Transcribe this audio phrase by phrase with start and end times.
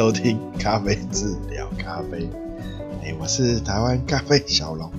[0.00, 2.26] 收听咖啡治疗咖啡。
[3.02, 4.90] 哎，我是台湾咖啡小龙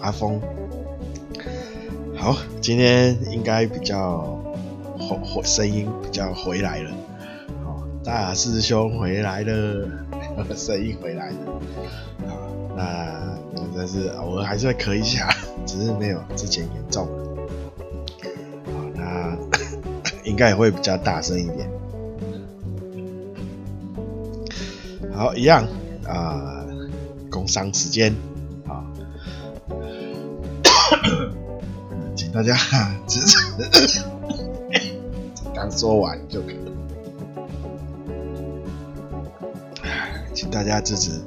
[0.00, 0.40] 阿峰。
[2.16, 4.18] 好，今天应该比较
[4.98, 6.90] 回回声音比较回来了。
[7.62, 9.88] 好，大师兄回来了，
[10.56, 11.36] 声音回来了。
[12.26, 12.36] 好，
[12.76, 13.38] 那
[13.76, 15.28] 但是偶尔还是会咳一下，
[15.66, 17.24] 只是没有之前严重了。
[18.64, 19.38] 好，那
[20.28, 21.70] 应该也会比较大声一点。
[25.18, 25.66] 好，一样
[26.06, 26.64] 啊，
[27.28, 28.14] 工商时间
[28.68, 28.86] 啊，
[32.14, 32.54] 请大家
[33.08, 33.52] 支持。
[35.52, 36.58] 刚说完就可以，
[40.32, 41.20] 请大家支持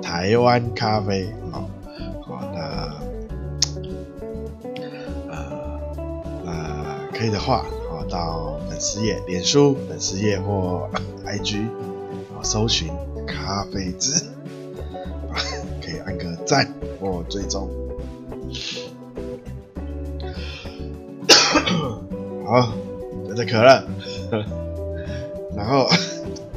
[0.00, 1.66] 台湾咖啡啊，
[2.22, 2.94] 好，那
[5.28, 5.80] 呃
[6.46, 10.88] 呃，可以的话，好，到粉丝页、脸书粉丝页或
[11.26, 11.66] IG
[12.38, 12.92] 啊，搜寻。
[13.26, 14.22] 咖啡志，
[15.82, 17.68] 可以按个赞或追踪。
[22.46, 22.72] 好，
[23.26, 23.84] 真的渴了。
[25.56, 25.88] 然后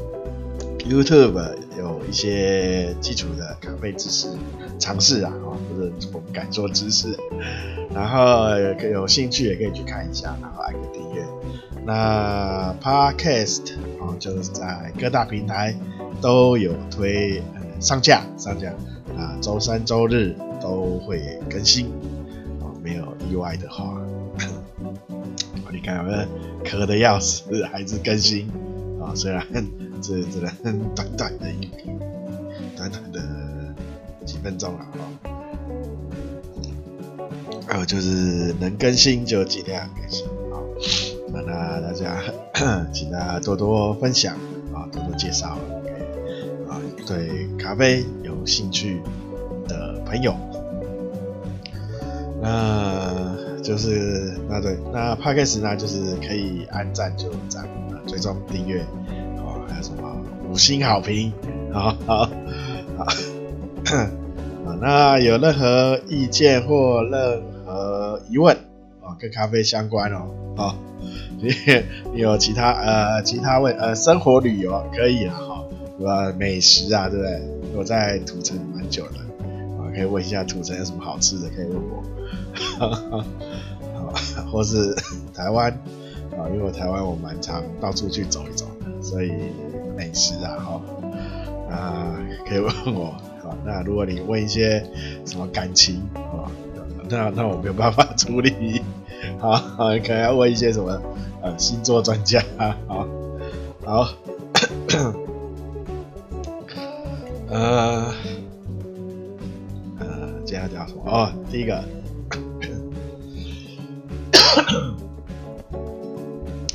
[0.80, 4.28] YouTube 有一些基础的咖啡知识
[4.80, 5.32] 尝试啊，
[5.70, 7.18] 不是我们敢说知识。
[7.94, 8.50] 然后
[8.92, 11.24] 有兴趣也可以去看一下，然后按个订阅。
[11.86, 15.74] 那 Podcast 啊，就是在各大平台。
[16.22, 18.74] 都有推，嗯，上架上架。
[19.18, 21.88] 啊，周三周日都会更新。
[22.60, 23.86] 啊，没有意外的话。
[23.86, 26.28] 啊， 你看我们
[26.64, 28.48] 咳得要死，还是更新。
[29.02, 29.46] 啊，虽然
[30.02, 31.70] 这只能短短的一
[32.76, 33.22] 短短的
[34.26, 35.02] 几分钟了啊，
[37.68, 40.62] 还有就是能更新就尽量更新啊，
[41.34, 42.22] 那大家
[42.94, 44.36] 请大家多多分享
[44.74, 45.58] 啊，多多介绍。
[47.08, 49.02] 对咖啡有兴趣
[49.66, 50.36] 的朋友，
[52.42, 57.66] 那就是那对那 Podcast 呢，就是可以按赞就赞，
[58.06, 58.82] 追踪订阅，
[59.38, 60.18] 哦，还有什么
[60.50, 61.32] 五星好评，
[61.72, 62.30] 好好
[62.98, 63.06] 好，
[64.66, 68.56] 啊，那有任何意见或任何疑问
[69.02, 70.76] 啊，跟咖啡相关哦，啊，
[71.40, 71.54] 你
[72.14, 75.57] 你有其他呃其他问呃生活旅游可以啊。
[75.98, 77.42] 什么美食啊，对不对？
[77.76, 79.18] 我在土城蛮久的，
[79.78, 82.04] 啊，可以问一下土城有什么好吃的，可以问我，
[83.98, 84.14] 好，
[84.52, 84.94] 或是
[85.34, 85.72] 台湾，
[86.38, 88.66] 啊，因为台湾我蛮常到处去走一走，
[89.02, 89.32] 所以
[89.96, 90.82] 美食啊，哈，
[91.72, 92.16] 啊，
[92.48, 94.86] 可以问我，好，那如果你问一些
[95.26, 96.46] 什么感情，啊，
[97.10, 98.82] 那那我没有办法处理，
[99.40, 101.02] 好，好，可能要问一些什么，
[101.42, 102.44] 呃，星座专家，
[102.88, 103.08] 好，
[103.84, 104.08] 好。
[107.50, 108.14] 呃，
[110.00, 110.06] 呃，
[110.46, 111.02] 接下来讲什么？
[111.06, 111.78] 哦，第一个，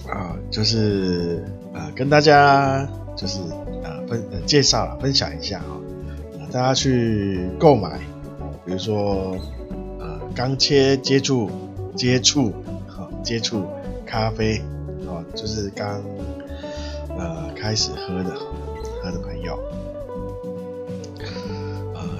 [0.08, 1.44] 啊，就是
[1.74, 3.40] 呃，跟大家就是
[3.82, 5.76] 呃分呃介绍了，分享一下啊、
[6.40, 7.98] 呃，大家去购买，
[8.64, 9.36] 比如说
[10.00, 11.50] 呃刚切接触
[11.94, 12.50] 接触
[12.88, 13.66] 啊接触
[14.06, 14.56] 咖啡
[15.06, 16.02] 啊、就是刚
[17.18, 18.34] 呃开始喝的
[19.02, 19.58] 喝的朋友。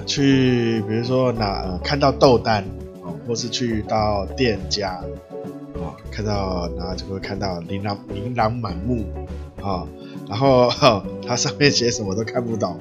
[0.05, 2.63] 去，比如说哪、呃、看到豆单
[3.01, 5.01] 哦，或是去到店家
[5.75, 9.05] 哦，看到然后就会看到琳琅琳琅满目
[9.61, 9.87] 啊、哦，
[10.29, 12.77] 然后、 哦、它上面写什么都看不懂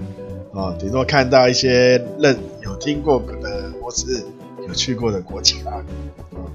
[0.53, 4.25] 哦，顶多看到一些认有听过的或是
[4.66, 5.84] 有去过的国家啊、
[6.33, 6.50] 哦，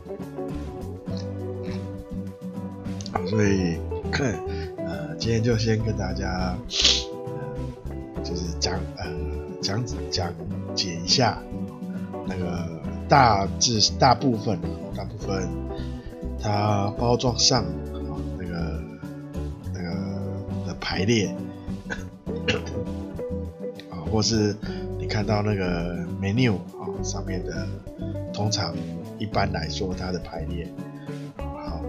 [3.28, 3.78] 所以
[4.78, 6.58] 呃，今天就先跟大家
[8.16, 9.06] 呃，就是讲呃
[9.62, 10.34] 讲讲。
[10.78, 11.40] 解一下，
[12.28, 12.68] 那个
[13.10, 14.60] 大致大部分，
[14.96, 15.50] 大部分
[16.40, 17.68] 它包装上啊，
[18.38, 18.80] 那个
[19.74, 19.90] 那个
[20.68, 21.36] 的排列
[23.90, 24.56] 啊，或是
[25.00, 27.68] 你看到那个 menu 啊上面的，
[28.32, 28.72] 通常
[29.18, 30.72] 一般来说它的排列，
[31.38, 31.82] 好，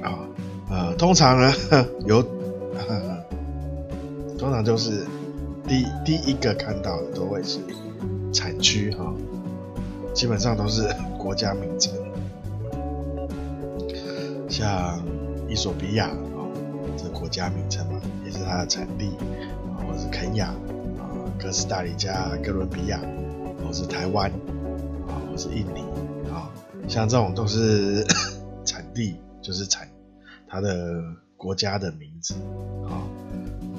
[0.02, 0.18] 啊
[0.70, 1.52] 呃，通常呢
[2.06, 2.22] 有，
[4.38, 5.04] 通常就是。
[5.66, 7.58] 第第一个看到的都会是
[8.32, 9.14] 产区哈，
[10.12, 10.82] 基本上都是
[11.18, 11.92] 国家名称，
[14.48, 15.02] 像
[15.48, 16.44] 伊索比亚啊，
[16.96, 19.10] 这国家名称嘛，也是它的产地
[19.66, 20.48] 啊，或是肯亚
[20.98, 21.08] 啊，
[21.40, 23.00] 哥斯达黎加、哥伦比亚，
[23.64, 24.30] 或是台湾
[25.08, 25.80] 啊，或是印尼
[26.30, 26.50] 啊，
[26.88, 28.04] 像这种都是
[28.66, 29.88] 产地，就是产
[30.48, 31.02] 它的。
[31.36, 32.32] 国家的名字
[32.88, 33.04] 啊，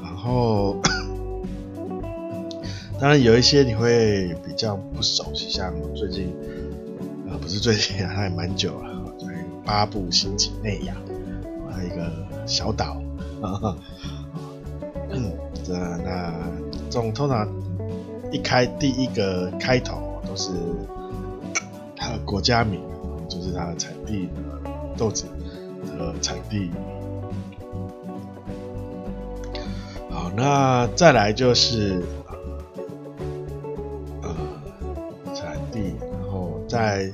[0.03, 0.79] 然后
[2.99, 6.33] 当然有一些你会比较不熟悉，像最近、
[7.29, 9.25] 呃，不是最近啊，还蛮久了，在
[9.65, 10.95] 巴布新几内亚，
[11.69, 12.09] 还有一个
[12.47, 13.01] 小岛
[13.41, 13.75] 啊，
[15.11, 15.33] 嗯，
[15.63, 16.33] 这那
[16.89, 17.47] 这种通常
[18.31, 20.51] 一开第一个开头都是
[21.97, 22.79] 它的国家名，
[23.27, 25.25] 就是它的产地的豆子
[25.97, 26.71] 的产地。
[30.09, 32.01] 好那再来就是
[36.75, 37.09] 在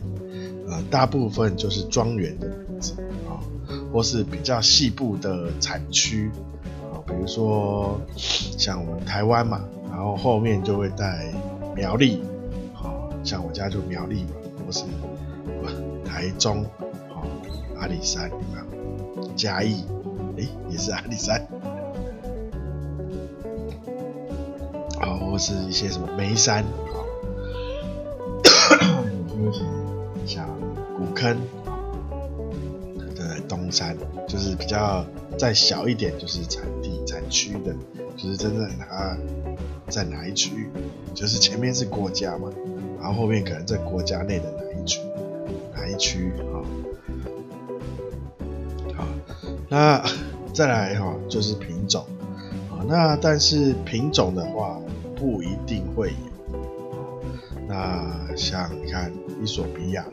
[0.67, 2.93] 呃大部分就是庄园的名字
[3.29, 3.37] 啊，
[3.93, 6.31] 或是比较细部的产区
[6.81, 8.01] 啊，比如说
[8.57, 9.61] 像我们台湾嘛，
[9.91, 11.31] 然后后面就会带
[11.75, 12.23] 苗栗，
[12.73, 14.31] 啊，像我家就苗栗嘛，
[14.65, 14.83] 或是
[16.03, 16.65] 台中，
[17.13, 17.23] 好，
[17.79, 18.65] 阿里山啊，
[19.35, 19.85] 嘉义，
[20.37, 21.47] 诶，也是阿里山。
[25.31, 27.00] 或是一些什么眉山啊，
[30.25, 30.47] 像
[30.97, 31.77] 古坑啊，
[33.15, 35.05] 对，东山就是比较
[35.37, 37.75] 再小一点，就是产地产区的，
[38.17, 39.17] 就是真正它
[39.89, 40.69] 在哪一区，
[41.13, 42.49] 就是前面是国家嘛，
[42.99, 44.99] 然后后面可能在国家内的哪一区，
[45.73, 46.61] 哪一区啊？
[48.95, 49.07] 好，
[49.69, 50.03] 那
[50.53, 52.05] 再来哈，就是品种
[52.69, 54.79] 啊，那但是品种的话。
[55.13, 57.21] 不一定会有，
[57.67, 60.05] 那像你看伊索比亚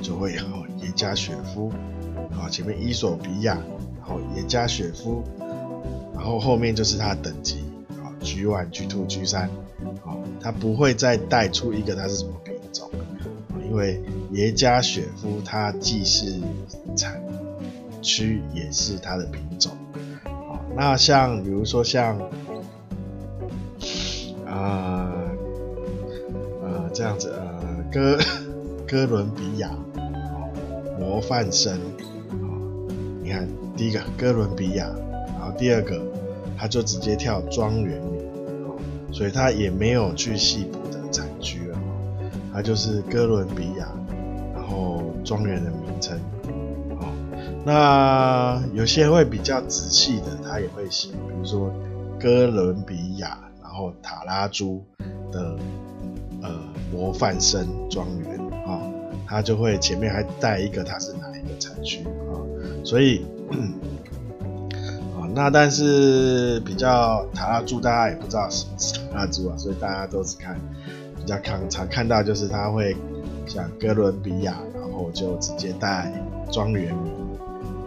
[0.00, 0.40] 就会有
[0.82, 1.72] 耶加雪夫，
[2.30, 3.58] 然后前面伊索比亚，
[3.98, 5.22] 然后耶加雪夫，
[6.14, 9.50] 然后后面就是它的等级啊，G one、G two、G 三，
[10.04, 12.88] 啊，它不会再带出一个它是什么品种，
[13.68, 14.00] 因为
[14.30, 16.40] 耶加雪夫它既是
[16.96, 17.20] 产
[18.00, 19.72] 区也是它的品种，
[20.24, 22.16] 啊，那像比如说像。
[24.46, 25.10] 啊，
[26.62, 28.18] 呃，这样子，呃，哥
[28.92, 29.70] 哥伦比亚，
[31.00, 31.80] 模范生，
[33.22, 34.86] 你看第一个哥伦比亚，
[35.28, 35.98] 然后第二个
[36.58, 38.22] 他就直接跳庄园名，
[39.10, 41.78] 所以他也没有去细部的产区了，
[42.52, 43.88] 他就是哥伦比亚，
[44.54, 46.20] 然后庄园的名称，
[47.64, 51.72] 那有些会比较仔细的，他也会写，比如说
[52.20, 53.38] 哥伦比亚。
[53.62, 54.84] 然后塔拉珠
[55.32, 55.56] 的
[56.42, 56.50] 呃
[56.92, 58.31] 模范生庄园，
[59.32, 62.36] 它就会前面还带一个它是哪一个产区啊，
[62.84, 63.24] 所以
[65.16, 70.60] 啊那但是比较塔拉珠大家也不知道什么是塔拉珠啊，所以大家都是看
[71.16, 72.94] 比较常常看到就是它会
[73.46, 76.12] 像哥伦比亚，然后就直接带
[76.50, 77.12] 庄园名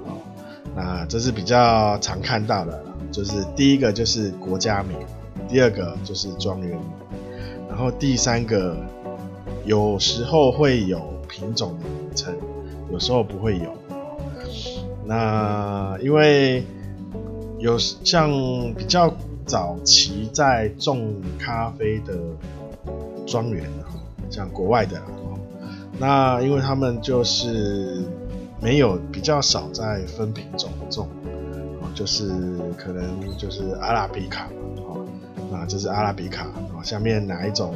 [0.08, 0.18] 啊，
[0.76, 4.98] 那这是比较常看到的，就是第一个就是国家名。
[5.48, 6.82] 第二个就是庄园名，
[7.70, 8.76] 然后第三个
[9.64, 12.36] 有时候会有品种的名称，
[12.92, 13.74] 有时候不会有。
[15.06, 16.64] 那因为
[17.60, 18.30] 有像
[18.76, 19.14] 比较
[19.46, 22.14] 早期在种咖啡的
[23.26, 23.70] 庄园，
[24.30, 25.02] 像国外的，
[26.00, 28.04] 那因为他们就是
[28.62, 31.08] 没有比较少在分品种种，
[31.94, 32.28] 就是
[32.78, 34.50] 可能就是阿拉比卡。
[35.54, 37.76] 啊，这是阿拉比卡啊，下面哪一种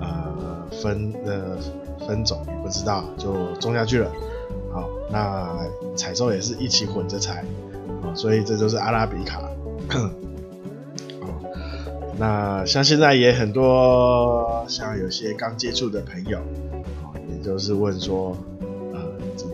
[0.00, 1.58] 呃分的
[2.06, 4.10] 分种也不知道，就种下去了。
[4.72, 5.56] 好，那
[5.96, 7.44] 采收也是一起混着采，
[8.14, 9.42] 所以这就是阿拉比卡。
[12.16, 18.36] 那像现在也很多，像有些刚接触的朋友，啊，也就是问说，
[18.92, 19.00] 呃，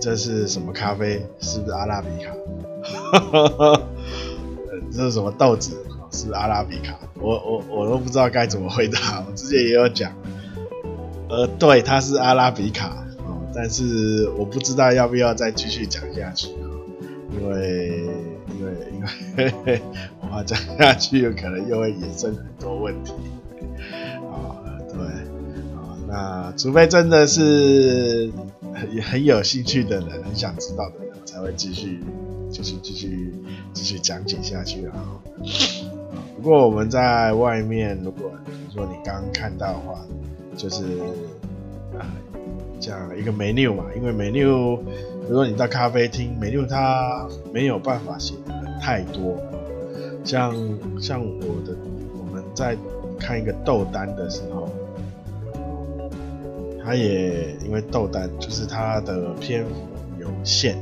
[0.01, 1.27] 这是什么咖啡？
[1.41, 2.35] 是不是阿拉比卡？
[4.93, 5.71] 这是什么豆子？
[6.11, 9.25] 是,不是阿拉比卡，我我我都不知道该怎么回答。
[9.27, 10.13] 我之前也有讲，
[11.31, 16.49] 呃，对，它是阿拉比卡，哦，但是我不知道要不要再继续讲下去，
[17.33, 18.09] 因为
[18.59, 19.81] 因为因为
[20.21, 23.13] 我怕讲下去有可能又会衍生很多问题，
[24.29, 28.33] 啊、哦，对，啊、哦，那除非真的是
[28.75, 32.03] 很很有兴趣的人，很想知道的人，才会继续
[32.51, 33.33] 继续继续
[33.73, 34.95] 继续讲解下去啊。
[36.37, 40.05] 不过我们在外面，如果比如说你刚看到的话，
[40.61, 40.85] 就是
[41.99, 42.05] 啊，
[42.79, 49.39] 讲一个 menu 嘛，因为 menu，比如说你到咖啡厅，menu 它没有办法写的太多，
[50.23, 50.55] 像
[51.01, 51.75] 像我的，
[52.15, 52.77] 我们在
[53.19, 54.69] 看一个豆单的时候，
[56.85, 59.71] 他也因为豆单就是它的篇幅
[60.21, 60.77] 有限，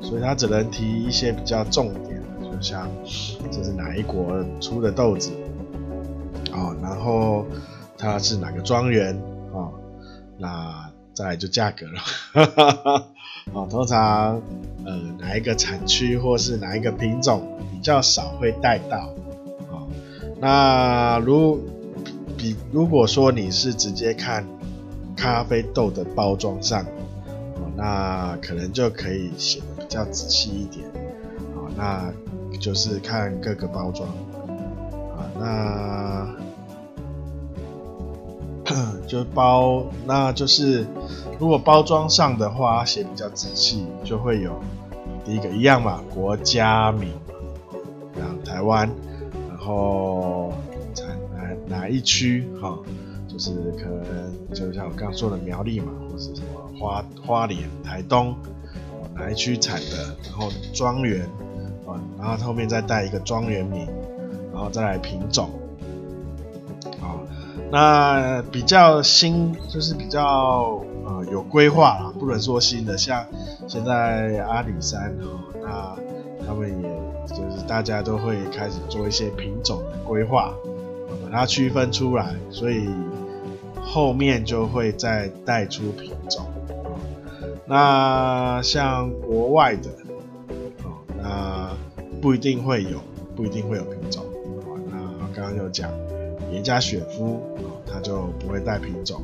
[0.00, 2.88] 所以他只能提一些比较重点的，就像
[3.50, 5.30] 这是哪一国出的豆子，
[6.52, 7.44] 哦，然后
[8.04, 9.18] 它是哪个庄园，
[9.52, 9.72] 哦，
[10.38, 12.00] 那再来就价格了，
[12.44, 13.06] 哈。
[13.52, 14.42] 哦，通常
[14.84, 19.08] 呃哪一个产区或是哪一个品种比较少会带到，
[19.70, 19.88] 哦，
[20.40, 21.60] 那如
[22.36, 24.46] 比如果说你是直接看
[25.16, 26.84] 咖啡豆的包装上。
[27.76, 30.86] 那可能就可以写的比较仔细一点，
[31.76, 32.06] 啊，
[32.50, 34.08] 那就是看各个包装，
[35.16, 35.42] 啊，那
[39.06, 40.86] 就包，那就是
[41.38, 44.60] 如果包装上的话写比较仔细，就会有
[45.24, 47.12] 第一个一样嘛，国家名，
[48.18, 48.90] 然后台湾，
[49.48, 50.52] 然后
[50.92, 51.04] 在
[51.34, 52.78] 哪哪一区，哈，
[53.28, 56.60] 就是可能就像我刚刚说的苗栗嘛，或是什么。
[56.76, 58.34] 花花莲、台东，
[59.14, 60.16] 哪一区产的？
[60.24, 61.22] 然后庄园，
[61.86, 63.86] 啊，然后后面再带一个庄园名，
[64.52, 65.50] 然后再来品种，
[67.74, 73.26] 那比较新就是比较呃有规划啦，不能说新的，像
[73.66, 76.88] 现在阿里山哦，那他们也
[77.26, 80.54] 就是大家都会开始做一些品种的规划，
[81.24, 82.88] 把它区分出来，所以
[83.82, 86.46] 后面就会再带出品种。
[87.66, 89.90] 那像国外的，
[90.84, 91.70] 哦，那
[92.22, 93.00] 不一定会有，
[93.34, 94.22] 不一定会有品种，
[94.64, 94.96] 哦，那
[95.34, 95.90] 刚刚有讲
[96.54, 99.22] 耶加雪夫，哦，它就不会带品种。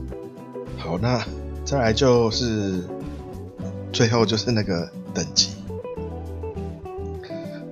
[0.77, 1.25] 好，那
[1.65, 2.83] 再来就是
[3.93, 5.51] 最后就是那个等级，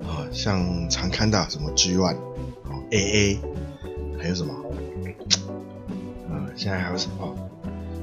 [0.03, 2.17] 哦，像常看到什么 G one
[2.65, 3.39] 哦，AA，
[4.19, 4.55] 还有什么，
[6.31, 7.35] 啊，现在还有什么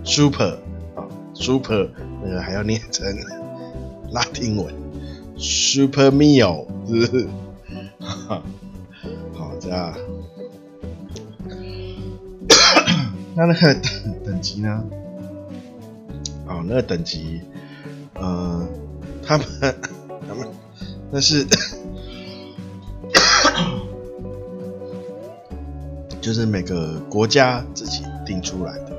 [0.04, 0.58] Super
[0.96, 1.08] 啊。
[1.34, 1.90] Super
[2.24, 3.06] 那个还要念成
[4.12, 4.74] 拉丁文
[5.38, 7.28] ，Super Mio，是不是？
[8.00, 8.44] 好，
[9.60, 9.94] 这样。
[13.36, 14.84] 那那个等等级呢？
[16.48, 17.42] 哦，那个等级，
[18.14, 18.66] 呃，
[19.22, 19.46] 他们
[20.28, 20.48] 他们
[21.12, 21.46] 那是，
[26.22, 28.96] 就是每个国家自己定出来的。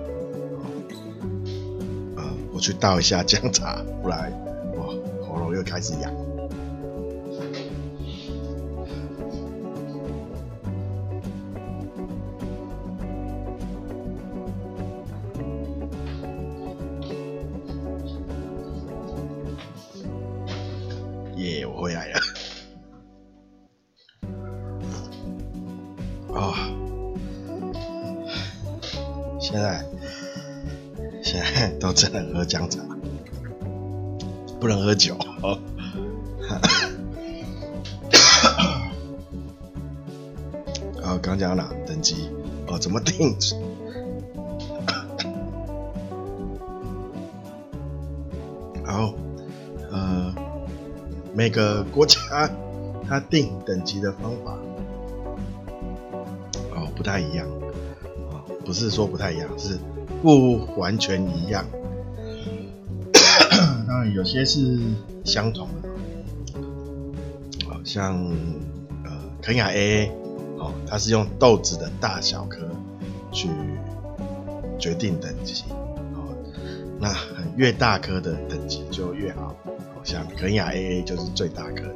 [2.53, 4.33] 我去倒一下姜茶，不然
[4.75, 6.26] 我喉咙又开始痒了。
[32.47, 32.81] 姜茶，
[34.61, 35.17] 不能喝酒。
[41.03, 42.31] 哦，刚讲了等级？
[42.67, 43.37] 哦，怎么定？
[48.85, 49.15] 然后，
[49.91, 50.35] 呃，
[51.35, 52.19] 每个国家
[53.09, 54.59] 它定等级的方法，
[56.75, 57.47] 哦，不太一样。
[58.31, 59.79] 哦，不是说不太一样，是。
[60.23, 61.67] 不完全一样，
[64.15, 64.79] 有些是
[65.25, 65.89] 相同的，
[67.69, 68.17] 好像
[69.05, 69.11] 呃
[69.43, 70.11] 肯雅 AA
[70.59, 72.69] 哦，它是用豆子的大小颗
[73.33, 73.49] 去
[74.79, 75.65] 决定等级，
[76.15, 76.35] 哦，
[77.01, 77.15] 那
[77.57, 79.55] 越大颗的等级就越好，
[79.95, 81.95] 好像肯雅 AA 就是最大颗的，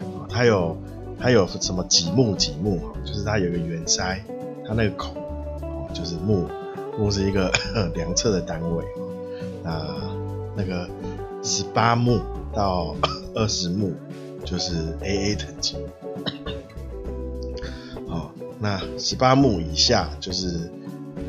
[0.00, 0.76] 哦，它有
[1.18, 4.18] 它有什么几目几目，就是它有个圆筛，
[4.66, 5.14] 它那个孔
[5.62, 6.48] 哦就是目。
[6.98, 7.50] 目是一个
[7.96, 8.84] 量测的单位，
[9.64, 9.82] 那
[10.54, 10.86] 那个
[11.42, 12.20] 十八目
[12.54, 12.94] 到
[13.34, 13.92] 二十目
[14.44, 15.76] 就是 AA 等级，
[18.06, 20.70] 哦，那十八目以下就是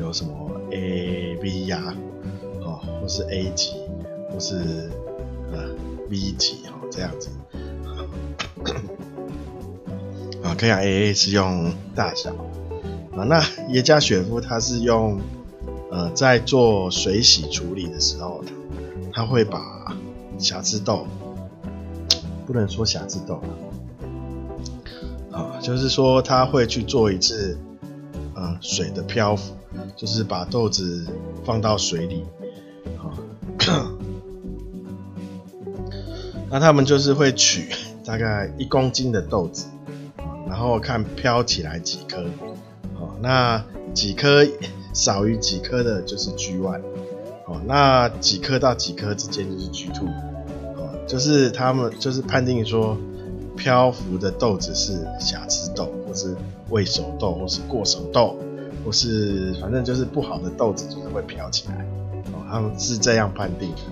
[0.00, 0.32] 有什么
[0.70, 1.94] A、B 呀，
[2.62, 3.72] 哦，或是 A 级，
[4.30, 4.90] 或是
[5.52, 5.70] 呃
[6.10, 7.30] B 级哦这样子，
[10.42, 12.30] 啊，肯亚 AA 是用大小，
[13.16, 15.20] 啊，那耶加雪夫它是用。
[15.90, 18.42] 呃，在做水洗处理的时候，
[19.12, 19.94] 他会把
[20.44, 21.06] 瑕疵豆，
[22.44, 23.40] 不能说瑕疵豆
[25.32, 27.58] 啊，啊，就是说他会去做一次，
[28.34, 29.54] 呃，水的漂浮，
[29.96, 31.06] 就是把豆子
[31.46, 32.26] 放到水里，
[32.98, 33.16] 啊，
[36.50, 37.70] 那他们就是会取
[38.04, 39.64] 大概一公斤的豆子，
[40.46, 42.22] 然后看漂起来几颗，
[42.94, 44.46] 好，那几颗。
[44.92, 46.80] 少于几颗的就是 G one，
[47.48, 50.06] 哦，那几颗到几颗之间就是 G two，
[51.06, 52.96] 就是他们就是判定说，
[53.56, 56.34] 漂浮的豆子是瑕疵豆，或是
[56.70, 58.36] 未熟豆，或是过熟豆，
[58.84, 61.86] 或是反正就是不好的豆子就是会飘起来，
[62.32, 63.82] 哦，他们是这样判定的，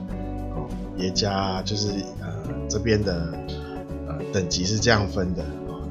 [0.55, 0.67] 哦，
[0.97, 1.91] 耶加就是
[2.21, 2.29] 呃
[2.69, 3.33] 这边的
[4.09, 5.83] 呃等级是这样分的，哦，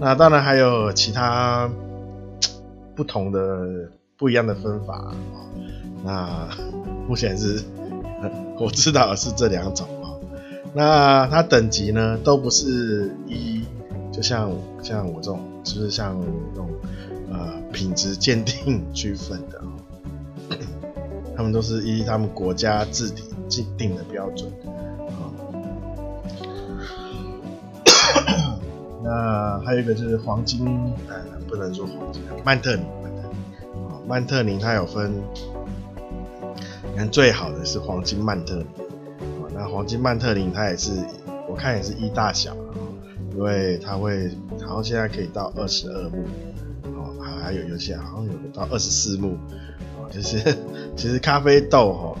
[0.00, 1.68] 那当然还有其他
[2.94, 5.50] 不同的不一样的分法，哦，
[6.04, 6.48] 那
[7.08, 7.62] 目前是
[8.58, 9.86] 我知道是这两种。
[10.78, 13.64] 那它等级呢，都不是一，
[14.12, 16.70] 就像像我这种，就是像那种
[17.32, 19.60] 呃品质鉴定 区分的，
[21.36, 23.12] 他们都是依他们国家制
[23.76, 24.48] 定的标准
[25.08, 25.34] 啊。
[29.02, 30.64] 那还有一个就是黄金，
[31.08, 31.16] 呃，
[31.48, 35.12] 不能说黄金，曼特宁，曼特宁，曼特宁它有分，
[36.92, 38.66] 你看最好的是黄金曼特宁。
[39.58, 40.92] 那黄金曼特林它也是，
[41.48, 42.56] 我看也是一大小，
[43.32, 44.30] 因为它会，
[44.64, 46.24] 好像现在可以到二十二目，
[46.84, 47.10] 哦，
[47.42, 49.36] 还有有些好像有到二十四目，
[49.98, 50.38] 哦，就是
[50.94, 52.16] 其实咖啡豆哈，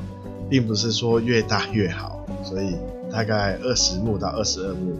[0.50, 2.74] 并不是说越大越好，所以
[3.12, 4.96] 大概二十目到二十二目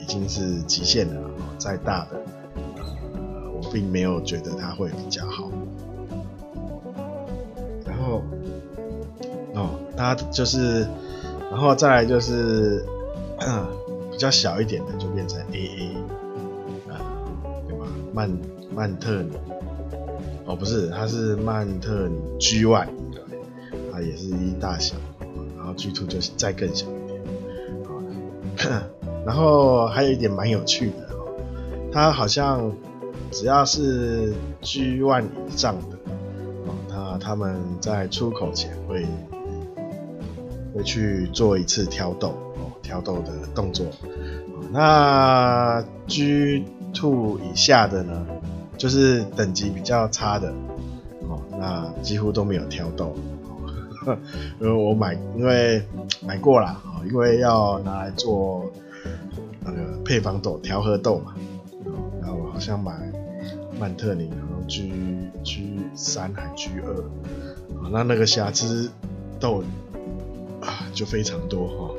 [0.00, 2.22] 已经是极限了，哦，再大的，
[3.14, 5.50] 呃，我并没有觉得它会比较好，
[7.84, 8.22] 然后，
[9.52, 10.86] 哦，它就是。
[11.50, 12.84] 然后再来就是
[14.10, 15.94] 比较小一点的，就变成 AA
[16.90, 17.00] 啊，
[17.68, 17.86] 对吧？
[18.12, 18.30] 曼
[18.74, 19.32] 曼特宁
[20.44, 23.20] 哦，不是，它是曼特宁 G One，对，
[23.92, 24.96] 它也是一大小，
[25.56, 27.20] 然后 G Two 就是再更小一点。
[29.26, 31.28] 然后还有一点蛮有趣的哦，
[31.92, 32.72] 它好像
[33.30, 34.32] 只要是
[34.62, 35.96] G One 以上的
[36.66, 39.06] 哦，它他们在出口前会。
[40.76, 43.86] 会去做一次挑豆哦，挑豆的动作。
[44.70, 48.26] 那 G two 以下的呢，
[48.76, 50.52] 就是等级比较差的
[51.28, 53.16] 哦，那几乎都没有挑豆。
[54.60, 55.82] 因为 我买，因为
[56.24, 58.70] 买过啦，因为要拿来做
[59.64, 61.34] 那个配方豆、调和豆嘛。
[62.20, 62.92] 然后我好像买
[63.80, 64.92] 曼特宁，然后 G
[65.42, 66.94] G 三还 G 二，
[67.90, 68.90] 那那个瑕疵
[69.40, 69.64] 豆。
[70.92, 71.90] 就非常多哈，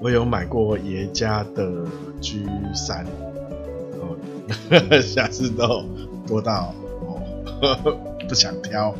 [0.00, 1.84] 我有买过爷家的
[2.20, 3.04] G 三，
[4.00, 4.16] 哦，
[5.02, 5.84] 下次都
[6.26, 7.20] 多到哦
[8.28, 8.94] 不想挑，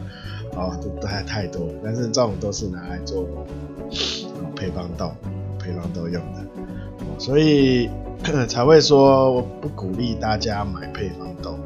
[0.57, 3.27] 哦都太太多，但是这种都是拿来做
[4.57, 5.13] 配方豆、
[5.59, 6.41] 配方豆用的，
[7.01, 7.89] 哦所以
[8.49, 11.59] 才会说我不鼓励大家买配方豆，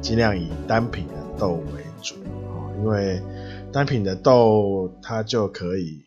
[0.00, 2.14] 尽量以单品的豆为主，
[2.50, 3.20] 哦因为。
[3.72, 6.00] 单品的豆，它就可以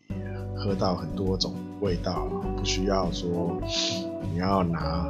[0.56, 3.56] 喝到很多种味道，不需要说
[4.32, 5.08] 你要拿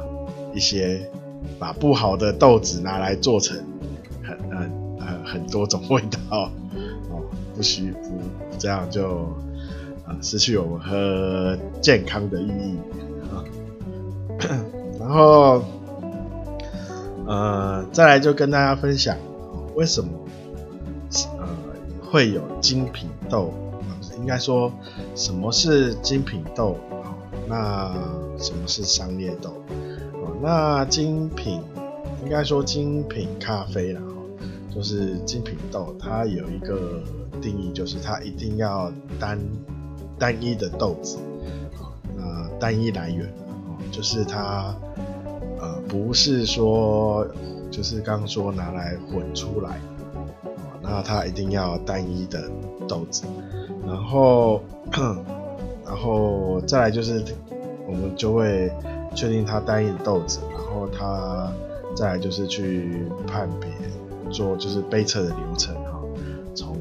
[0.53, 1.09] 一些
[1.57, 3.57] 把不好的豆子拿来做成
[4.23, 6.51] 很很很很多种味道哦，
[7.55, 8.19] 不需不
[8.59, 9.21] 这样就
[10.05, 12.77] 啊失去我们喝健康的意义
[13.31, 13.43] 啊。
[14.99, 15.63] 然后
[17.25, 19.17] 呃，再来就跟大家分享
[19.73, 20.20] 为什么。
[22.11, 23.53] 会有精品豆，
[24.17, 24.69] 应该说
[25.15, 26.77] 什么是精品豆？
[27.47, 27.93] 那
[28.37, 29.53] 什么是商业豆？
[30.41, 31.61] 那精品
[32.21, 34.01] 应该说精品咖啡啦，
[34.75, 37.01] 就是精品豆，它有一个
[37.41, 39.39] 定义，就是它一定要单
[40.19, 41.17] 单一的豆子，
[42.17, 43.33] 那单一来源，
[43.89, 44.75] 就是它
[45.61, 47.25] 呃不是说
[47.71, 49.79] 就是刚刚说拿来混出来。
[50.91, 52.43] 那它一定要单一的
[52.85, 53.23] 豆子，
[53.87, 54.61] 然后，
[55.85, 57.23] 然后再来就是，
[57.87, 58.69] 我们就会
[59.15, 61.49] 确定它单一的豆子，然后它
[61.95, 63.69] 再来就是去判别，
[64.29, 66.01] 做就是杯测的流程哈，
[66.53, 66.77] 从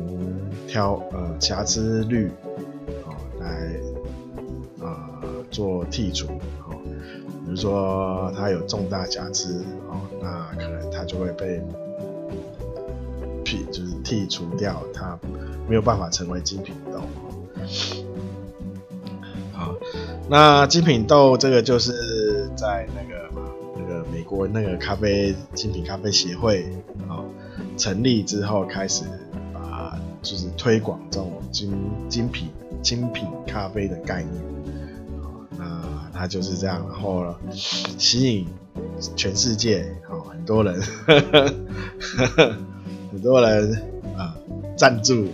[0.67, 2.33] 挑呃瑕疵率，
[3.07, 3.71] 哦来
[4.81, 4.99] 呃
[5.53, 6.27] 做剔除，
[6.69, 6.75] 哦，
[7.45, 11.63] 比如说它有重大瑕疵，哦，那可能它就会被。
[14.11, 15.17] 剔除掉它，
[15.69, 17.01] 没有办法成为精品豆。
[19.53, 19.73] 好，
[20.29, 23.31] 那精品豆这个就是在那个
[23.79, 26.65] 那个美国那个咖啡精品咖啡协会
[27.09, 27.23] 啊
[27.77, 29.05] 成立之后，开始
[29.55, 31.73] 把就是推广这种精
[32.09, 32.49] 精品
[32.83, 34.43] 精品咖啡的概念。
[35.57, 38.49] 那它就是这样，然后吸引
[39.15, 40.83] 全世界好很多人。
[43.13, 43.73] 很多人
[44.17, 44.35] 啊
[44.77, 45.27] 赞助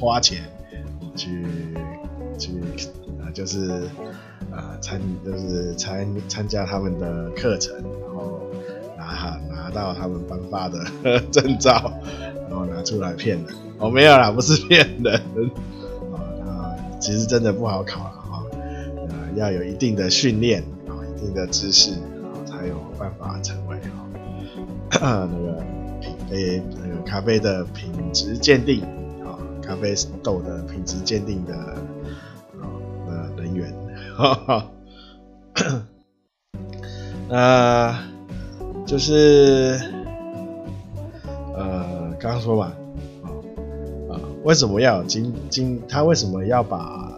[0.00, 0.42] 花钱
[1.14, 1.44] 去
[2.38, 2.60] 去
[3.20, 3.82] 啊，就是
[4.50, 8.40] 啊参就是参参加他们的课程，然后
[8.96, 11.92] 拿拿到他们颁发的证照，
[12.48, 13.46] 然后拿出来骗人。
[13.78, 15.14] 哦，没有啦，不是骗人。
[16.12, 18.42] 啊、呃，其实真的不好考了哈，
[19.08, 23.76] 呃，要有一定的训练啊，一定的知识，然后才有办法成为
[25.00, 25.62] 啊那个
[26.30, 28.82] 诶那个咖啡的品质鉴定
[29.24, 32.64] 啊，咖啡豆的品质鉴定的啊
[33.36, 33.72] 的人员。
[34.16, 34.70] 哈哈，
[37.28, 37.98] 呃，
[38.86, 39.80] 就是
[41.54, 42.72] 呃，刚刚说嘛。
[44.44, 45.82] 为什么要有精精？
[45.88, 47.12] 他为什么要把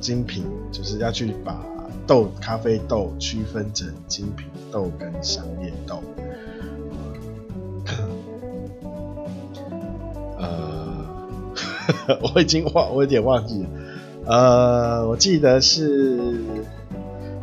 [0.00, 1.60] 精品，就是要去把
[2.06, 6.02] 豆咖啡豆区分成精品豆跟商业豆？
[12.34, 13.68] 我已经忘，我有点忘记了。
[14.26, 16.18] 呃，我记得是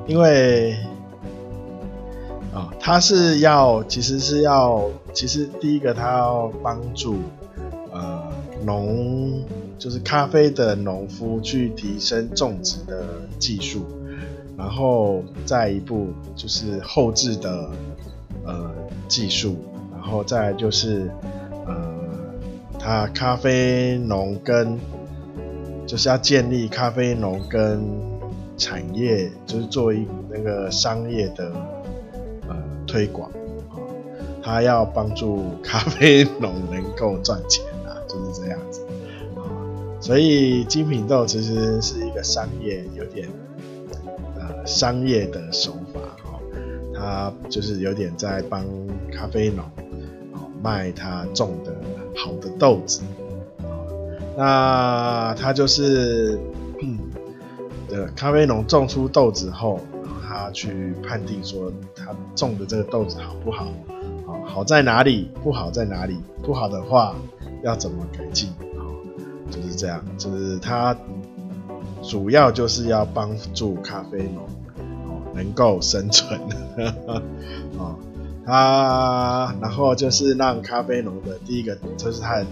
[0.07, 0.75] 因为
[2.53, 7.15] 啊、他是要，其实是要，其实第一个他要帮助
[7.91, 8.31] 呃。
[8.63, 9.43] 农
[9.79, 13.03] 就是咖啡的农夫去提升种植的
[13.39, 13.83] 技术，
[14.55, 17.71] 然后再一步就是后置的
[18.45, 18.69] 呃
[19.07, 19.55] 技术，
[19.91, 21.09] 然后再就是
[22.83, 24.79] 他咖啡农跟
[25.85, 27.79] 就是要建立咖啡农跟
[28.57, 31.51] 产业，就是做一那个商业的
[32.49, 32.55] 呃
[32.87, 33.29] 推广
[33.69, 33.77] 啊，
[34.41, 37.93] 他要帮助咖啡农能够赚钱啊。
[38.07, 38.81] 就是这样子
[39.37, 39.39] 啊，
[40.01, 43.29] 所以精品豆其实是一个商业，有点
[44.35, 46.39] 呃商业的手法哈，
[46.93, 48.65] 他就是有点在帮
[49.13, 49.63] 咖啡农
[50.33, 51.73] 啊卖他种的
[52.15, 53.01] 好的豆子，
[54.37, 56.39] 那他就是
[57.89, 63.67] 呃咖啡农种出豆子后，然后他去判定说他种的这个豆子好不好，
[64.45, 67.15] 好在哪里，不好在哪里，不好的话。
[67.63, 68.49] 要怎么改进？
[69.51, 70.97] 就是这样，就是它
[72.01, 74.37] 主要就是要帮助咖啡农
[75.05, 76.39] 哦能够生存，
[77.77, 77.95] 啊，
[78.45, 82.45] 啊然后就是让咖啡农的第一个就是它的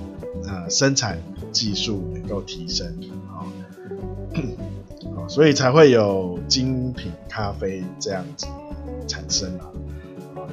[0.48, 1.18] 呃生产
[1.52, 2.94] 技术能够提升，
[5.16, 8.46] 哦，所以才会有精品咖啡这样子
[9.08, 9.66] 产生啊，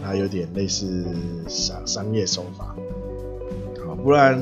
[0.02, 1.04] 它有点类似
[1.48, 2.74] 商商业手法。
[4.02, 4.38] 不然，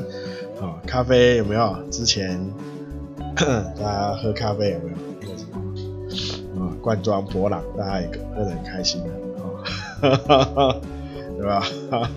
[0.61, 1.75] 啊，咖啡有没有？
[1.89, 2.39] 之前
[3.35, 4.97] 大家喝咖啡有没有？
[5.21, 5.45] 那个什
[6.55, 9.15] 么啊，罐装博朗，大家也喝得很开心的啊，
[10.01, 10.15] 哈
[10.55, 10.75] 哈
[11.37, 11.61] 对吧？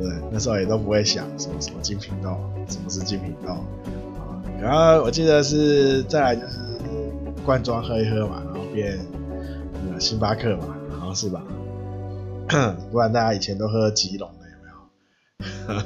[0.00, 2.36] 对，那时候也都不会想什么什么精品豆，
[2.68, 4.42] 什么是精品豆啊？
[4.60, 6.58] 然后我记得是再来就是
[7.44, 8.98] 罐装喝一喝嘛，然后变
[9.86, 11.42] 那个星巴克嘛，好像是吧？
[12.90, 15.82] 不然大家以前都喝吉隆的有没有？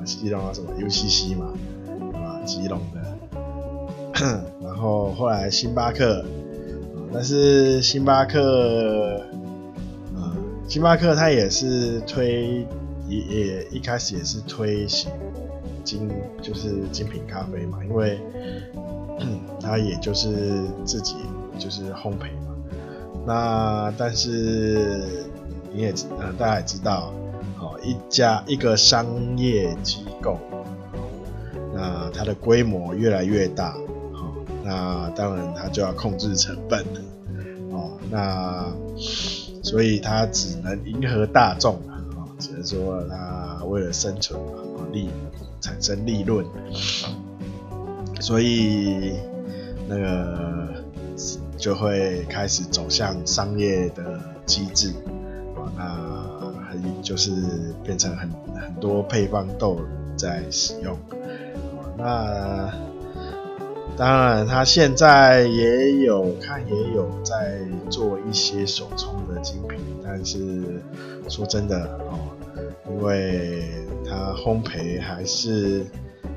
[0.04, 1.52] 基隆啊，什么 UCC 嘛，
[2.14, 3.00] 啊，吉隆的，
[4.64, 6.24] 然后后来星巴克，
[7.12, 9.20] 但是星巴克，
[10.70, 12.64] 星巴克它也是推，
[13.08, 15.10] 也也一开始也是推行
[15.82, 16.08] 精，
[16.40, 18.20] 就是精品咖啡嘛，因为
[19.60, 21.16] 它也就是自己
[21.58, 22.54] 就是烘焙嘛，
[23.26, 25.24] 那但是
[25.72, 27.12] 你也呃大家也知道。
[27.58, 29.06] 哦一家一个商
[29.36, 30.38] 业机构，
[31.74, 33.72] 那它的规模越来越大，
[34.12, 37.00] 好，那当然它就要控制成本了，
[37.72, 38.72] 哦，那
[39.62, 42.00] 所以它只能迎合大众啊，
[42.38, 45.08] 只能说它为了生存嘛，利
[45.60, 46.44] 产生利润，
[48.20, 49.14] 所以
[49.88, 50.68] 那个
[51.56, 54.92] 就会开始走向商业的机制，
[55.56, 56.40] 啊，那。
[57.02, 57.32] 就是
[57.82, 59.80] 变成很很多配方豆
[60.16, 60.96] 在使用，
[61.98, 62.72] 那
[63.96, 70.80] 当然他现在也有看也有在做一些手冲的精品，但是
[71.28, 72.18] 说真的哦，
[72.88, 73.64] 因为
[74.06, 75.84] 他烘焙还是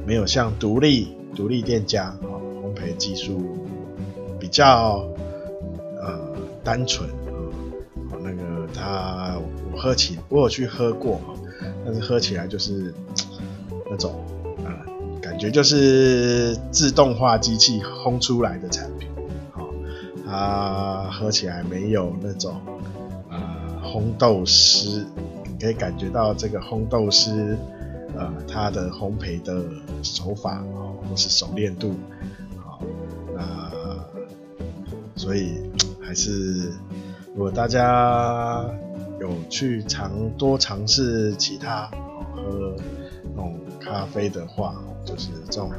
[0.06, 3.66] 没有像独立独立店家哦，烘焙技术
[4.40, 5.08] 比较
[6.02, 9.50] 呃单纯哦，那个他我。
[9.76, 11.20] 喝起，我有去喝过，
[11.84, 12.94] 但是喝起来就是
[13.90, 14.24] 那种，
[15.44, 19.10] 觉就是自动化机器烘出来的产品，
[19.52, 19.68] 好，
[20.26, 22.56] 它喝起来没有那种，
[23.30, 23.38] 呃，
[23.84, 25.06] 烘豆师，
[25.46, 27.58] 你可以感觉到这个烘豆师，
[28.16, 29.62] 呃，他的烘焙的
[30.02, 30.64] 手法，
[31.10, 31.94] 或是熟练度，
[32.64, 32.80] 好，
[33.36, 33.70] 那
[35.18, 35.58] 所以
[36.02, 36.72] 还是
[37.36, 38.64] 如果大家
[39.20, 41.92] 有去尝多尝试其他
[42.34, 42.74] 喝
[43.36, 45.72] 那种咖啡的话，就是这种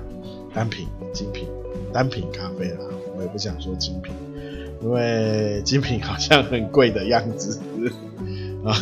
[0.53, 1.49] 单品、精品、
[1.93, 2.81] 单品咖啡啦，
[3.17, 4.13] 我也不想说精品，
[4.83, 7.61] 因为精品好像很贵的样子
[8.65, 8.73] 啊，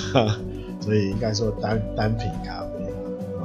[0.80, 2.84] 所以应该说单单品咖啡
[3.38, 3.40] 啊。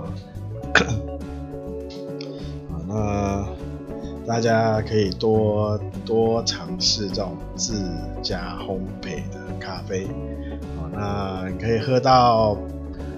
[2.72, 3.48] 啊，那
[4.26, 7.82] 大家可以多多尝试这种自
[8.22, 10.06] 家烘焙的咖啡，
[10.78, 12.58] 啊，那你可以喝到，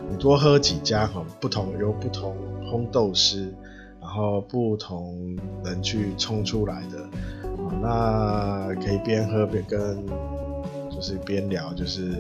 [0.10, 3.54] 你多喝几家哈，不同有不同烘豆师，
[4.02, 7.00] 然后不同人去冲出来的，
[7.64, 10.06] 啊，那可以边喝边跟，
[10.92, 12.12] 就是边聊，就是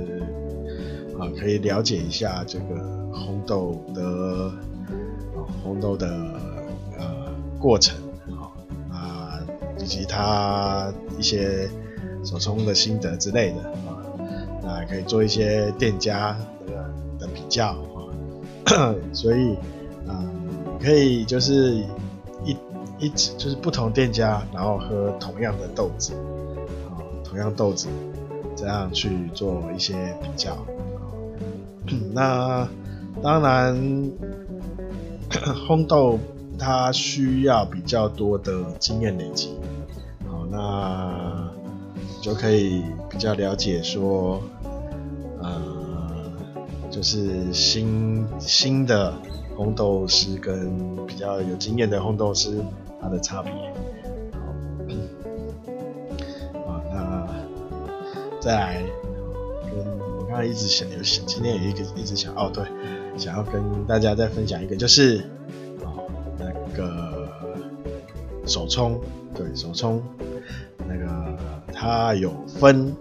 [1.17, 2.75] 啊，可以了解一下这个
[3.12, 4.02] 烘豆的，
[5.36, 6.08] 啊，烘豆的
[6.97, 7.95] 呃过程。
[8.91, 9.39] 啊
[9.82, 11.69] 以及他一些
[12.23, 14.04] 手冲的心得之类的啊，
[14.62, 16.38] 那可以做一些店家
[17.39, 17.75] 比较，
[19.13, 19.56] 所以
[20.08, 20.23] 啊，
[20.82, 21.75] 可以就是
[22.43, 22.58] 一
[22.99, 26.13] 一就是不同店家，然后喝同样的豆子
[26.89, 27.88] 啊，同样豆子
[28.56, 31.15] 这样去做一些比较啊。
[32.13, 32.67] 那
[33.23, 34.12] 当然
[35.67, 36.19] 烘豆
[36.58, 39.58] 它需要比较多的经验累积。
[40.28, 41.49] 好那
[42.21, 44.41] 就可以比较了解说，
[46.99, 49.13] 就是新新的
[49.55, 50.69] 烘豆师跟
[51.07, 52.62] 比较有经验的烘豆师
[53.01, 53.53] 它的差别。
[54.33, 54.39] 好，
[56.69, 57.25] 啊，那
[58.41, 58.83] 再来
[59.63, 59.77] 跟
[60.17, 62.65] 我刚才一直想有今天有一个一直想哦，对，
[63.17, 65.23] 想要跟大家再分享一个，就是
[65.81, 66.03] 哦
[66.38, 67.29] 那个
[68.45, 68.99] 手冲，
[69.33, 70.03] 对手冲。
[70.85, 71.38] 那个
[71.71, 72.93] 它有分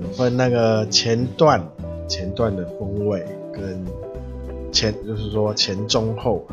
[0.00, 1.62] 有分那个前段
[2.08, 3.84] 前段的风味跟
[4.72, 6.44] 前就是说前中后，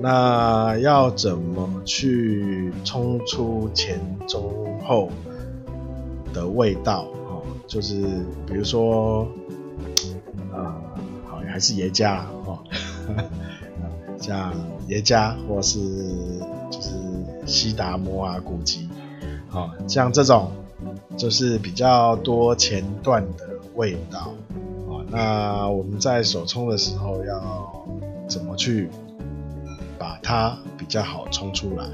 [0.00, 5.08] 那要怎么去冲出前中后
[6.32, 7.06] 的味道？
[7.28, 8.02] 哦，就是
[8.46, 9.26] 比如说
[10.52, 10.74] 呃，
[11.26, 12.58] 好还是耶加哦，
[14.20, 14.52] 像
[14.88, 15.78] 耶加或是
[16.70, 16.90] 就是
[17.46, 18.88] 西达摩啊古籍。
[19.48, 20.50] 好，像这种
[21.16, 24.34] 就是比较多前段的味道
[24.88, 25.04] 啊。
[25.10, 27.86] 那我们在手冲的时候要
[28.28, 28.88] 怎么去
[29.98, 31.84] 把它比较好冲出来？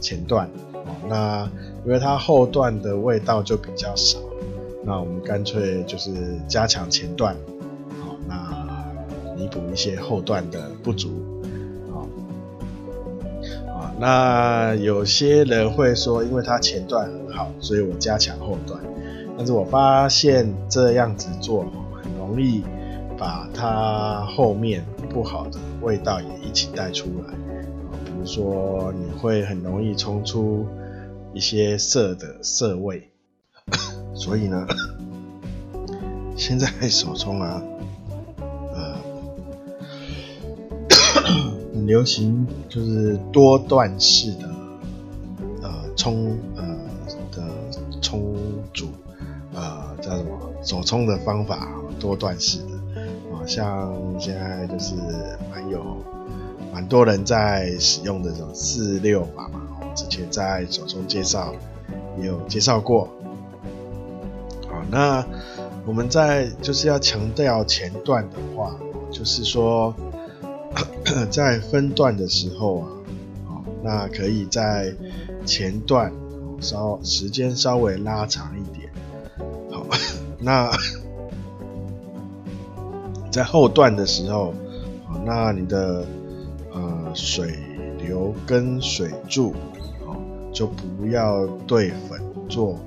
[0.00, 1.50] 前段啊，那
[1.86, 4.18] 因为它后段的味道就比较少，
[4.84, 6.12] 那我们干脆就是
[6.46, 7.34] 加强前段，
[8.02, 8.84] 好，那
[9.34, 11.08] 弥补一些后段的不足。
[11.90, 12.04] 啊，
[13.72, 18.78] 啊那有些人会说，因为它前段很好，所以我加强后段。
[19.36, 21.64] 但是我发现这样子做
[22.02, 22.62] 很容易
[23.18, 27.34] 把它后面不好的味道也一起带出来。
[28.04, 30.66] 比如说，你会很容易冲出
[31.32, 33.10] 一些涩的涩味。
[34.14, 34.66] 所以呢，
[36.36, 37.62] 现在手冲啊。
[38.74, 38.96] 呃，
[41.72, 44.48] 很 流行就是多段式的
[45.62, 46.64] 呃冲呃
[47.32, 47.42] 的
[48.00, 48.34] 冲
[48.72, 48.88] 煮
[50.64, 51.68] 手冲的方法，
[52.00, 53.00] 多段式的
[53.32, 54.94] 啊，像现在就是
[55.50, 56.02] 蛮有
[56.72, 59.60] 蛮多人在使用的这种四六法嘛，
[59.94, 61.54] 之前在手冲介绍
[62.18, 63.08] 也有介绍过。
[64.68, 65.24] 好，那
[65.86, 68.74] 我们在就是要强调前段的话，
[69.12, 69.94] 就是说。
[71.30, 72.88] 在分段的时候啊，
[73.46, 74.92] 好那可以在
[75.44, 76.10] 前段
[76.60, 78.90] 稍时间稍微拉长一点，
[79.70, 79.86] 好，
[80.44, 80.70] 那
[83.32, 84.52] 在后段的时候，
[85.24, 86.04] 那你的
[86.72, 87.58] 呃水
[87.98, 89.52] 流跟水柱，
[90.06, 90.12] 啊
[90.52, 92.78] 就不要对粉做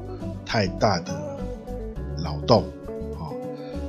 [0.46, 1.38] 太大的
[2.24, 2.64] 劳动，
[3.16, 3.34] 啊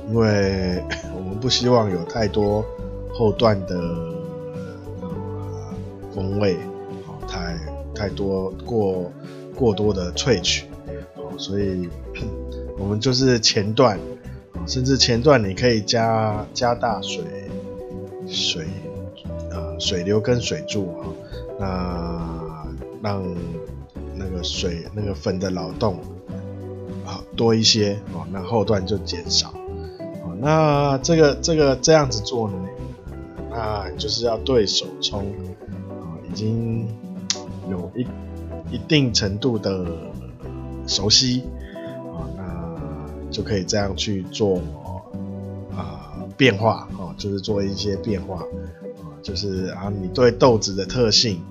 [0.09, 0.83] 因为
[1.15, 2.65] 我们不希望有太多
[3.13, 3.79] 后段的。
[6.11, 6.57] 风味，
[7.27, 7.55] 太
[7.93, 9.11] 太多过
[9.55, 10.65] 过多的萃取，
[11.15, 11.87] 啊所以
[12.79, 13.99] 我们就是前段，
[14.65, 17.23] 甚至前段你可以加加大水
[18.25, 18.65] 水
[19.51, 21.05] 呃水流跟水柱哈，
[21.59, 22.41] 那
[23.03, 23.23] 让
[24.15, 25.99] 那个水那个粉的扰动
[27.05, 29.53] 啊多一些哦，那后段就减少，
[30.39, 32.55] 那这个这个这样子做呢，
[33.51, 35.25] 那就是要对手冲。
[35.89, 36.87] 啊已经
[37.69, 38.05] 有一
[38.71, 39.83] 一定程度的
[40.85, 41.43] 熟悉，
[43.31, 44.61] 就可以这样去做
[45.75, 48.41] 啊、变化啊，就是做一些变化
[49.01, 51.41] 啊，就是啊你对豆子的特性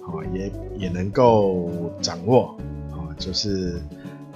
[0.00, 1.70] 啊也也能够
[2.00, 2.56] 掌握
[2.90, 3.76] 啊，就是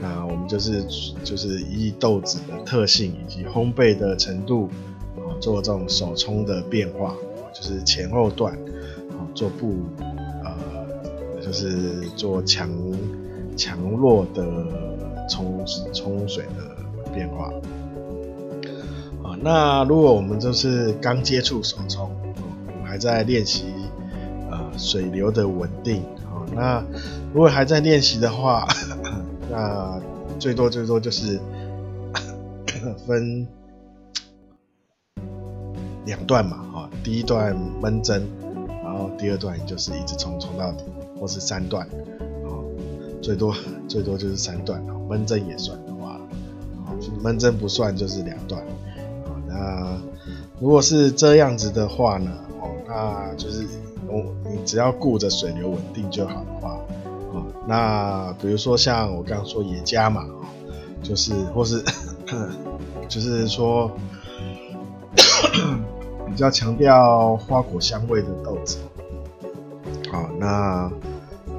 [0.03, 0.85] 啊我们就是
[1.25, 4.69] 就是依豆子的特性以及烘焙的程度
[5.17, 7.15] 啊，做这种手冲的变化，
[7.55, 8.53] 就是前后段
[9.11, 9.75] 啊做不。
[11.41, 12.69] 就是做强
[13.57, 14.45] 强弱的
[15.31, 16.78] 冲冲水的
[17.09, 17.53] 变化
[19.23, 19.37] 啊。
[19.41, 23.67] 那如果我们就是刚接触手冲，我们还在练习
[24.51, 26.45] 呃水流的稳定啊。
[26.55, 26.85] 那
[27.33, 28.67] 如果还在练习的话，
[29.51, 30.01] 那
[30.39, 31.41] 最多最多就是
[33.07, 33.47] 分
[36.05, 36.91] 两段嘛啊。
[37.05, 38.27] 第一段闷蒸，
[38.85, 40.85] 然后第二段就是一直冲冲到底。
[41.21, 42.47] 或是三段，啊，
[43.21, 43.53] 最多
[43.89, 45.77] 最多就是三段，啊，闷蒸也算，
[47.23, 48.63] 闷蒸不算就是两段，
[49.25, 50.01] 哦，那
[50.61, 53.63] 如果是这样子的话呢，哦，那就是
[54.09, 56.79] 哦，你只要顾着水流稳定就好的话，
[57.33, 60.45] 哦，那比如说像我刚刚说野家嘛，哦，
[61.03, 61.83] 就是或是
[63.09, 63.91] 就是说
[66.27, 68.79] 比较强调花果香味的豆子。
[70.11, 70.91] 好，那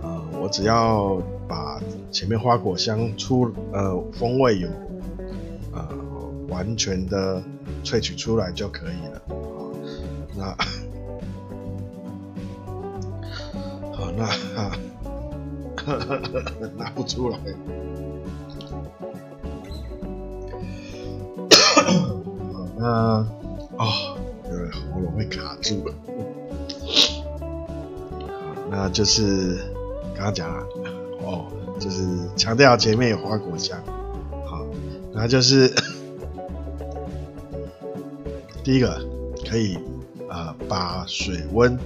[0.02, 1.80] 呃，我只要把
[2.12, 4.68] 前面花果香出呃风味有
[5.74, 5.88] 呃
[6.50, 7.42] 完全的
[7.84, 9.22] 萃取出来就可以了。
[13.94, 14.72] 好，那好，
[16.60, 17.38] 那 拿不出来。
[21.86, 22.86] 好， 那
[23.78, 24.18] 哦，
[24.50, 25.94] 有点喉咙会卡住了。
[28.72, 29.58] 那就是
[30.16, 30.64] 刚刚讲了
[31.24, 31.46] 哦，
[31.80, 32.06] 就是
[32.36, 33.78] 强调前面有花果香，
[35.22, 35.70] 那就是
[38.64, 38.98] 第一个
[39.50, 39.78] 可以
[40.30, 41.78] 啊、把水温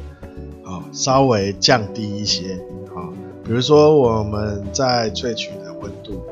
[0.64, 2.54] 啊、稍微降低一些
[2.94, 3.10] 啊、
[3.44, 6.24] 比如说我们在萃取的温度，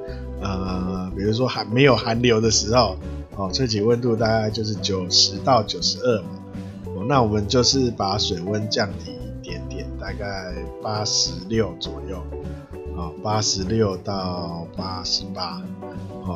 [0.42, 2.96] 呃，比如说还没有寒流的时候，
[3.36, 6.28] 哦，萃取温度大概就是九十到九十二嘛，
[6.86, 9.88] 哦，那我们就是把水温降低一点点。
[10.00, 12.24] 大概八十六左右，
[13.02, 15.60] 啊，八十六到八十八，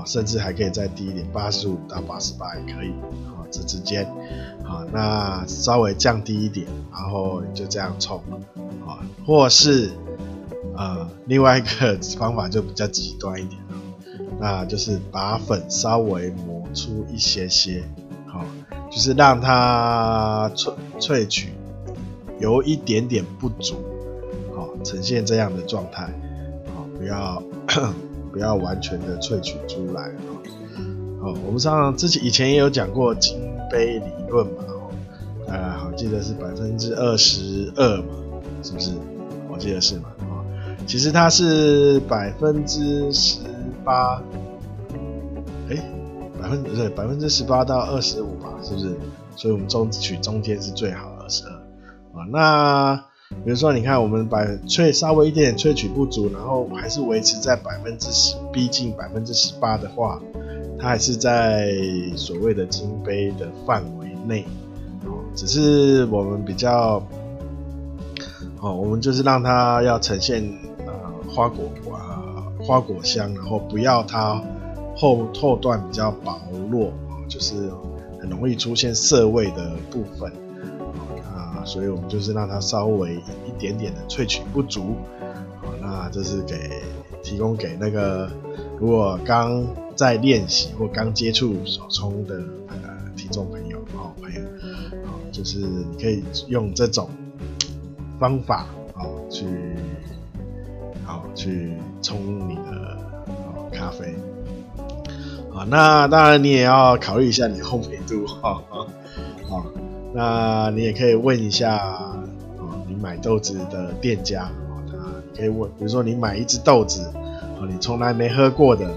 [0.07, 2.89] 甚至还可以再低一点，八十五到八十八也可以，
[3.27, 4.03] 啊，这之间，
[4.63, 8.19] 啊，那稍微降低一点，然后就这样冲，
[8.83, 8.97] 啊，
[9.27, 9.91] 或是，
[10.75, 13.61] 呃，另外一个方法就比较极端一点，
[14.39, 17.83] 那就是把粉稍微磨出一些些，
[18.25, 18.43] 好，
[18.89, 21.53] 就是让它萃萃取。
[22.37, 23.75] 有一点点不足，
[24.53, 26.13] 好，呈现这样的状态，
[27.05, 27.43] 不要
[28.33, 30.11] 不要完全的萃取出来，
[31.21, 33.37] 好，我们上之前以前也有讲过金
[33.69, 34.89] 杯理论嘛，哦
[35.47, 38.05] 呃，好，记得是百分之二十二嘛，
[38.63, 38.91] 是不是？
[39.47, 40.41] 我记得是嘛，啊，
[40.87, 43.37] 其实它是百分之十
[43.83, 44.19] 八，
[45.69, 45.77] 哎，
[46.41, 48.97] 百分不对，百分之十八到二十五吧，是不是？
[49.35, 51.53] 所以我们中取中间是最好二十二。
[51.53, 53.05] 啊，那
[53.43, 60.19] 比如说，你看我们把萃稍微一点点萃取不足，然后还是维持在百分之十，逼近百分之十八的话，
[60.79, 61.71] 它还是在
[62.15, 64.45] 所谓的金杯的范围内。
[65.35, 67.03] 只是我们比较，
[68.61, 70.41] 哦，我们就是让它要呈现
[70.85, 70.93] 呃
[71.29, 74.41] 花果啊、花果香，然后不要它
[74.95, 76.39] 后后段比较薄
[76.71, 76.91] 弱，
[77.27, 77.69] 就是
[78.19, 80.31] 很容易出现涩味的部分。
[81.65, 84.95] 所以我们就是让它稍微一点点的萃取不足，
[85.59, 86.83] 好，那这是给
[87.23, 88.29] 提供给那个
[88.79, 89.65] 如果刚
[89.95, 92.35] 在练习或刚接触手冲的
[92.67, 92.75] 呃
[93.17, 94.41] 听众朋友哦朋友，
[95.05, 97.09] 好，就是你可以用这种
[98.19, 99.45] 方法啊去
[101.03, 102.97] 好去冲你的
[103.71, 104.13] 咖啡，
[105.49, 108.61] 好，那当然你也要考虑一下你烘焙度哈，
[109.49, 109.65] 好。
[110.15, 111.75] 那你也可以问一下，
[112.57, 114.93] 哦，你买豆子的店家，哦，那
[115.29, 117.01] 你可以问，比如说你买一只豆子，
[117.59, 118.87] 哦，你从来没喝过的，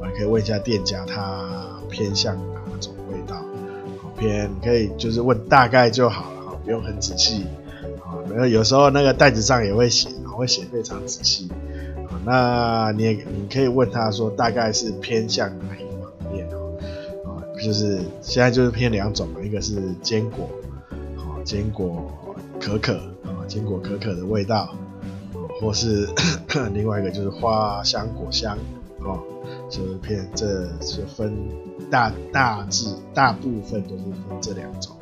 [0.00, 1.46] 我也可以问一下店家，他
[1.90, 3.36] 偏向哪种味道，
[4.02, 7.44] 哦，偏你可以就是问大概就好了，哈，不用很仔细，
[8.00, 11.50] 啊，然后有时候那个袋子上也会写，会写非常仔细，
[12.08, 15.66] 啊，那你也你可以问他说大概是偏向哪，
[17.62, 20.48] 就是现在就是偏两种嘛，一个是坚果。
[21.44, 22.08] 坚果
[22.60, 22.94] 可可
[23.24, 24.72] 啊，坚果可可的味道，
[25.60, 26.08] 或是
[26.72, 28.56] 另外一个就是花香果香
[29.00, 29.18] 哦，
[29.68, 31.34] 就是偏这就分
[31.90, 34.94] 大大致大部分都是分这两种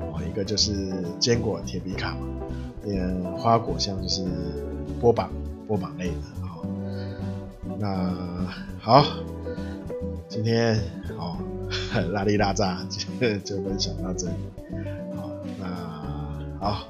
[0.00, 2.26] 哦，一个就是坚果铁皮卡嘛，
[2.84, 4.22] 嗯，花果香就是
[5.00, 5.30] 波榜
[5.66, 6.66] 波榜类的哦。
[7.78, 8.12] 那
[8.78, 9.02] 好，
[10.28, 10.78] 今天
[11.18, 11.38] 哦
[12.12, 12.78] 拉里拉扎
[13.44, 14.34] 就分享到这里，
[15.16, 15.66] 好，那
[16.58, 16.86] 好，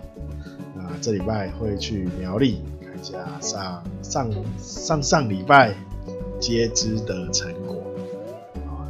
[0.74, 2.62] 那这礼拜会去苗栗。
[2.80, 5.74] 看一下上上上上礼拜
[6.40, 7.82] 接枝的成果，
[8.66, 8.84] 好，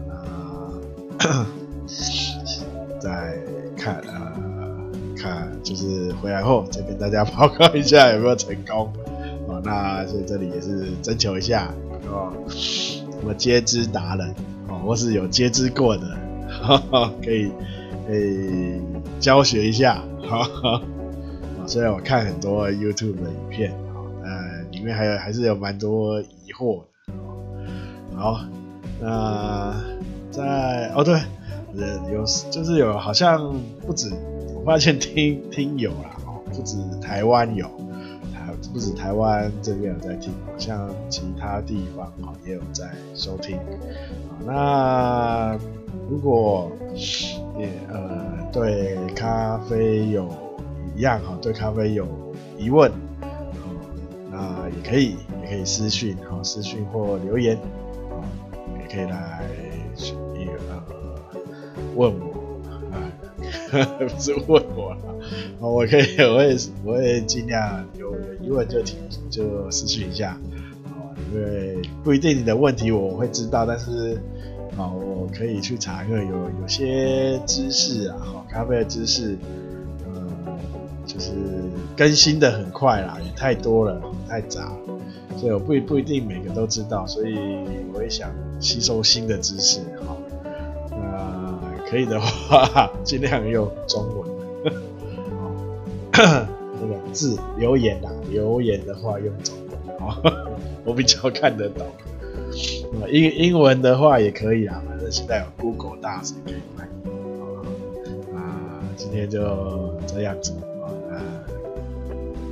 [1.18, 1.46] 那
[3.00, 3.38] 再
[3.76, 4.32] 看呃
[5.16, 8.92] 看就是回来后再跟大家报告一下有没有成功，
[9.48, 11.74] 好，那所以这里也是征求一下，
[12.08, 14.34] 哦，什么接枝达人
[14.76, 16.16] 哦，或是有接枝过的，
[16.48, 17.50] 呵呵可以
[18.06, 18.80] 可以
[19.18, 20.82] 教学一下，哈哈，
[21.66, 23.72] 虽然我看很多 YouTube 的影片。
[23.72, 28.40] 啊，呃里面还有还是有蛮多疑惑的，好，
[29.00, 29.74] 那
[30.30, 31.20] 在哦对，
[32.12, 33.54] 有就是有好像
[33.86, 34.10] 不止，
[34.54, 37.70] 我发现听听友啦，哦，不止台湾有，
[38.72, 43.58] 不止台湾这边有在听，好像其他地方哦也有在收听，
[44.44, 45.58] 那
[46.10, 46.70] 如果
[47.58, 50.28] 也呃对咖啡有
[50.94, 52.06] 一样哈，对咖啡有
[52.58, 52.90] 疑问。
[54.28, 57.56] 那，也可以，也可以私讯，好，私讯或留言，
[58.10, 58.20] 啊，
[58.78, 59.42] 也可以来
[60.34, 60.52] 一个
[60.90, 61.40] 呃
[61.94, 62.35] 问我，
[64.08, 65.14] 不是问我了，
[65.60, 68.96] 啊，我可以，我会，我会尽量有有疑问就提，
[69.30, 70.38] 就私讯一下，
[70.84, 70.96] 啊，
[71.32, 74.20] 因为不一定你的问题我会知道，但是
[74.76, 79.36] 啊，我可以去查，因为有有些知识啊，好，咖啡的知识。
[81.06, 81.30] 就是
[81.96, 84.72] 更新的很快啦，也太多了，太杂，
[85.38, 87.36] 所以我不不一定每个都知道，所以
[87.94, 88.28] 我也想
[88.60, 90.18] 吸收新的知识，好，
[91.88, 94.28] 可以的话尽量用中文，
[95.36, 95.52] 好，
[96.80, 100.20] 那个字留言啊，留言的话用中文，好，
[100.84, 101.86] 我比较看得懂，
[103.00, 107.08] 那英英文的话也可以啊，反正现在有 Google 大神可以翻译，
[107.40, 107.46] 好，
[108.32, 108.40] 那
[108.96, 111.16] 今天就这样子啊，那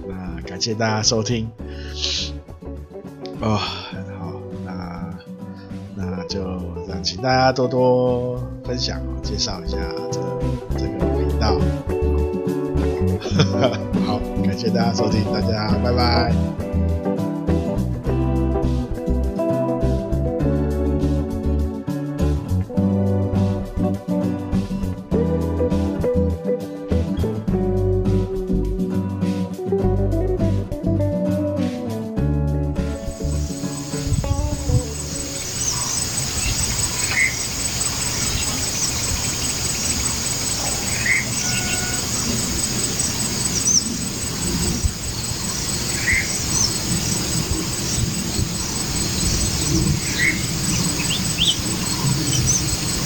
[0.08, 0.40] 那。
[0.46, 1.50] 感谢大家收听，
[3.40, 5.10] 哦，好，那
[5.96, 6.40] 那就
[6.86, 9.76] 让请大家多多分享，介绍一下
[10.10, 10.40] 这个
[10.78, 11.58] 这个频道。
[14.06, 16.32] 好，感谢大家收听，大家拜拜。